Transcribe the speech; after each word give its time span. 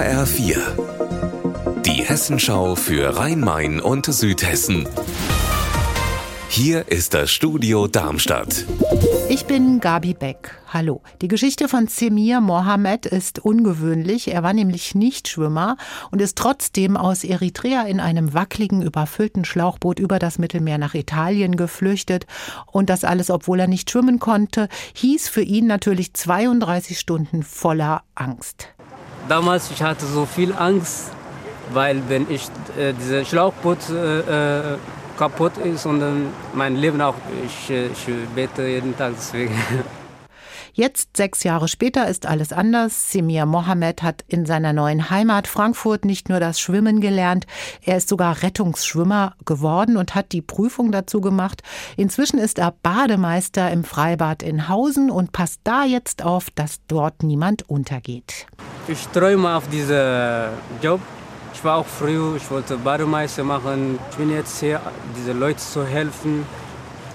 HR4. 0.00 1.82
Die 1.82 2.02
Hessenschau 2.02 2.74
für 2.74 3.18
Rhein-Main 3.18 3.82
und 3.82 4.06
Südhessen. 4.06 4.88
Hier 6.48 6.88
ist 6.88 7.12
das 7.12 7.30
Studio 7.30 7.86
Darmstadt. 7.86 8.64
Ich 9.28 9.44
bin 9.44 9.78
Gabi 9.78 10.14
Beck. 10.14 10.58
Hallo. 10.72 11.02
Die 11.20 11.28
Geschichte 11.28 11.68
von 11.68 11.86
Semir 11.86 12.40
Mohammed 12.40 13.04
ist 13.04 13.40
ungewöhnlich. 13.40 14.28
Er 14.32 14.42
war 14.42 14.54
nämlich 14.54 14.94
nicht 14.94 15.28
Schwimmer 15.28 15.76
und 16.10 16.22
ist 16.22 16.38
trotzdem 16.38 16.96
aus 16.96 17.22
Eritrea 17.22 17.82
in 17.82 18.00
einem 18.00 18.32
wackeligen, 18.32 18.80
überfüllten 18.80 19.44
Schlauchboot 19.44 19.98
über 19.98 20.18
das 20.18 20.38
Mittelmeer 20.38 20.78
nach 20.78 20.94
Italien 20.94 21.56
geflüchtet. 21.56 22.26
Und 22.72 22.88
das 22.88 23.04
alles, 23.04 23.28
obwohl 23.28 23.60
er 23.60 23.68
nicht 23.68 23.90
schwimmen 23.90 24.18
konnte, 24.18 24.70
hieß 24.94 25.28
für 25.28 25.42
ihn 25.42 25.66
natürlich 25.66 26.14
32 26.14 26.98
Stunden 26.98 27.42
voller 27.42 28.02
Angst. 28.14 28.72
Damals 29.30 29.70
ich 29.70 29.80
hatte 29.80 30.06
so 30.06 30.26
viel 30.26 30.52
Angst, 30.52 31.12
weil 31.72 32.02
wenn 32.08 32.28
ich 32.28 32.48
äh, 32.76 32.92
diese 32.92 33.24
Schlauchboot 33.24 33.78
äh, 33.90 34.72
äh 34.72 34.78
kaputt 35.16 35.58
ist 35.58 35.84
und 35.84 36.02
mein 36.54 36.76
Leben 36.76 37.00
auch. 37.02 37.14
Ich, 37.44 37.70
ich 37.70 38.06
bete 38.34 38.66
jeden 38.66 38.96
Tag 38.96 39.12
deswegen. 39.16 39.54
Jetzt, 40.72 41.16
sechs 41.16 41.42
Jahre 41.42 41.68
später, 41.68 42.08
ist 42.08 42.24
alles 42.24 42.54
anders. 42.54 43.12
Semir 43.12 43.44
Mohammed 43.44 44.02
hat 44.02 44.24
in 44.28 44.46
seiner 44.46 44.72
neuen 44.72 45.10
Heimat 45.10 45.46
Frankfurt 45.46 46.06
nicht 46.06 46.30
nur 46.30 46.40
das 46.40 46.58
Schwimmen 46.58 47.02
gelernt, 47.02 47.46
er 47.84 47.98
ist 47.98 48.08
sogar 48.08 48.42
Rettungsschwimmer 48.42 49.34
geworden 49.44 49.98
und 49.98 50.14
hat 50.14 50.32
die 50.32 50.40
Prüfung 50.40 50.90
dazu 50.90 51.20
gemacht. 51.20 51.62
Inzwischen 51.98 52.38
ist 52.38 52.58
er 52.58 52.72
Bademeister 52.82 53.70
im 53.70 53.84
Freibad 53.84 54.42
in 54.42 54.68
Hausen 54.68 55.10
und 55.10 55.32
passt 55.32 55.60
da 55.64 55.84
jetzt 55.84 56.24
auf, 56.24 56.48
dass 56.50 56.80
dort 56.86 57.22
niemand 57.22 57.68
untergeht. 57.68 58.46
Ich 58.88 59.06
träume 59.08 59.56
auf 59.56 59.68
diesen 59.68 60.50
Job 60.82 61.00
ich 61.52 61.64
war 61.64 61.76
auch 61.76 61.86
früh, 61.86 62.36
ich 62.36 62.50
wollte 62.50 62.76
Bademeister 62.78 63.44
machen. 63.44 63.98
Ich 64.10 64.16
bin 64.16 64.30
jetzt 64.30 64.60
hier, 64.60 64.80
diese 65.14 65.32
Leute 65.32 65.58
zu 65.58 65.84
helfen. 65.84 66.46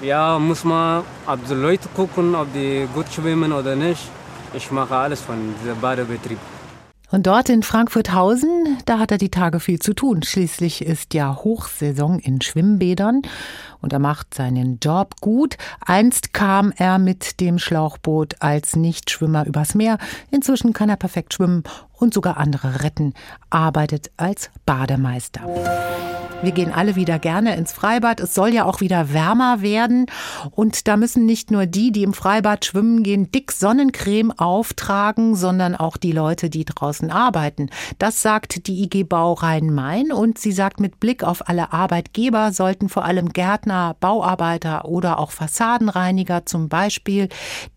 Ja, 0.02 0.38
muss 0.38 0.64
man 0.64 1.04
auf 1.26 1.40
die 1.50 1.56
Leute 1.56 1.90
gucken, 1.96 2.36
ob 2.36 2.54
die 2.54 2.88
gut 2.94 3.08
schwimmen 3.12 3.52
oder 3.52 3.76
nicht. 3.76 4.08
Ich 4.54 4.70
mache 4.70 4.96
alles 4.96 5.22
von 5.22 5.56
diesem 5.60 5.80
Badebetrieb. 5.82 6.38
Und 7.12 7.28
dort 7.28 7.50
in 7.50 7.64
Frankfurthausen, 7.64 8.78
da 8.86 9.00
hat 9.00 9.12
er 9.12 9.18
die 9.18 9.30
Tage 9.30 9.60
viel 9.60 9.80
zu 9.80 9.94
tun. 9.94 10.24
Schließlich 10.24 10.84
ist 10.84 11.14
ja 11.14 11.36
Hochsaison 11.36 12.20
in 12.20 12.42
Schwimmbädern 12.42 13.22
und 13.82 13.94
er 13.94 14.00
macht 14.00 14.34
seinen 14.34 14.80
Job 14.80 15.22
gut. 15.22 15.58
Einst 15.80 16.34
kam 16.34 16.74
er 16.76 16.98
mit 16.98 17.40
dem 17.40 17.60
Schlauchboot 17.60 18.36
als 18.42 18.76
Nichtschwimmer 18.76 19.46
übers 19.46 19.76
Meer. 19.76 19.98
Inzwischen 20.32 20.74
kann 20.74 20.90
er 20.90 20.98
perfekt 20.98 21.34
schwimmen 21.34 21.64
und 21.98 22.14
sogar 22.14 22.38
andere 22.38 22.84
retten, 22.84 23.14
arbeitet 23.50 24.12
als 24.18 24.50
Bademeister. 24.66 25.42
Wir 26.42 26.52
gehen 26.52 26.72
alle 26.72 26.96
wieder 26.96 27.18
gerne 27.18 27.56
ins 27.56 27.72
Freibad. 27.72 28.20
Es 28.20 28.36
soll 28.36 28.54
ja 28.54 28.66
auch 28.66 28.82
wieder 28.82 29.14
wärmer 29.14 29.62
werden. 29.62 30.06
Und 30.52 30.88
da 30.88 30.98
müssen 30.98 31.26
nicht 31.26 31.50
nur 31.50 31.66
die, 31.66 31.92
die 31.92 32.04
im 32.04 32.14
Freibad 32.14 32.66
schwimmen 32.66 33.04
gehen, 33.04 33.32
dick 33.32 33.52
Sonnencreme 33.52 34.32
auftragen, 34.32 35.36
sondern 35.36 35.76
auch 35.76 35.98
die 35.98 36.12
Leute, 36.12 36.50
die 36.52 36.66
draußen 36.66 37.10
arbeiten. 37.10 37.70
Das 37.98 38.22
sagt 38.22 38.68
die 38.68 38.84
IG 38.84 39.06
Bau 39.06 39.34
Rhein-Main. 39.34 40.12
Und 40.12 40.38
sie 40.38 40.52
sagt, 40.52 40.80
mit 40.80 41.00
Blick 41.00 41.24
auf 41.24 41.50
alle 41.50 41.74
Arbeitgeber 41.74 42.52
sollten 42.52 42.90
vor 42.90 43.06
allem 43.06 43.30
Gärtner, 43.30 43.96
Bauarbeiter 44.00 44.86
oder 44.86 45.18
auch 45.20 45.32
Fassadenreiniger 45.32 46.46
zum 46.46 46.70
Beispiel, 46.70 47.30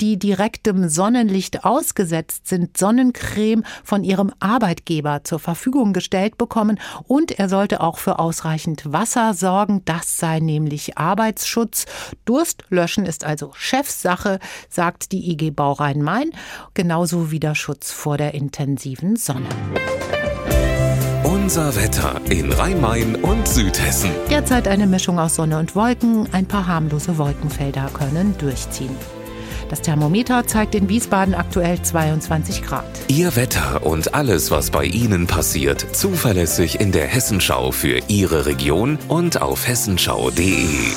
die 0.02 0.19
direktem 0.19 0.89
Sonnenlicht 0.89 1.64
ausgesetzt 1.64 2.48
sind, 2.48 2.77
Sonnencreme 2.77 3.62
von 3.83 4.05
ihrem 4.09 4.33
Arbeitgeber 4.41 5.23
zur 5.23 5.39
Verfügung 5.39 5.92
gestellt 5.92 6.39
bekommen. 6.39 6.81
Und 7.05 7.39
er 7.39 7.48
sollte 7.48 7.81
auch 7.81 7.98
für 7.98 8.19
ausreichend 8.19 8.92
Wasser 8.92 9.34
sorgen. 9.34 9.83
Das 9.85 10.17
sei 10.17 10.41
nämlich 10.41 10.96
Arbeitsschutz. 10.96 11.85
Durst 12.24 12.64
löschen 12.70 13.07
ist 13.07 13.24
also 13.24 13.52
Chefsache, 13.55 14.39
sagt 14.69 15.13
die 15.13 15.30
IG 15.30 15.51
Bau 15.51 15.73
Rhein-Main, 15.73 16.30
genauso 16.74 17.30
wie 17.30 17.41
der 17.41 17.55
Schutz 17.55 17.92
vor 17.92 18.17
der 18.17 18.35
intensiven 18.35 19.17
Sonne. 19.17 19.48
Unser 21.25 21.77
Wetter 21.77 22.20
in 22.30 22.51
Rhein-Main 22.52 23.17
und 23.17 23.46
Südhessen. 23.46 24.11
Derzeit 24.30 24.67
eine 24.67 24.86
Mischung 24.86 25.19
aus 25.19 25.35
Sonne 25.35 25.58
und 25.58 25.77
Wolken. 25.77 26.27
Ein 26.33 26.46
paar 26.46 26.67
harmlose 26.67 27.19
Wolkenfelder 27.19 27.90
können 27.92 28.36
durchziehen. 28.39 28.96
Das 29.69 29.83
Thermometer 29.83 30.47
zeigt 30.47 30.75
in 30.75 30.89
Wiesbaden 30.89 31.35
aktuell 31.35 31.81
22 31.81 32.63
Grad. 32.63 32.85
Ihr 33.09 33.36
Wetter 33.36 33.85
und 33.85 34.14
alles, 34.14 34.51
was 34.51 34.70
bei 34.70 34.85
Ihnen 34.85 35.27
passiert, 35.27 35.85
zuverlässig 35.92 36.81
in 36.81 36.92
der 36.92 37.07
Hessenschau 37.07 37.73
für 37.73 38.01
Ihre 38.08 38.47
Region 38.47 38.98
und 39.08 39.42
auf 39.42 39.67
hessenschau.de. 39.67 40.92